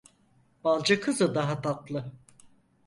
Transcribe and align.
Balcı 0.63 1.01
kızı 1.01 1.35
daha 1.35 1.61
tatlı. 1.61 2.11